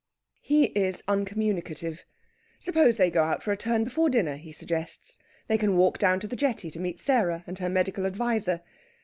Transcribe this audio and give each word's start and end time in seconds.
He 0.41 0.63
is 0.73 1.03
uncommunicative. 1.07 2.05
Suppose 2.59 2.97
they 2.97 3.11
go 3.11 3.21
out 3.25 3.43
for 3.43 3.51
a 3.51 3.55
turn 3.55 3.83
before 3.83 4.09
dinner, 4.09 4.35
he 4.35 4.51
suggests. 4.51 5.19
They 5.45 5.59
can 5.59 5.77
walk 5.77 5.99
down 5.99 6.19
to 6.21 6.27
the 6.27 6.35
jetty, 6.35 6.71
to 6.71 6.79
meet 6.79 6.99
Sarah 6.99 7.43
and 7.45 7.59
her 7.59 7.69
medical 7.69 8.07
adviser. 8.07 8.61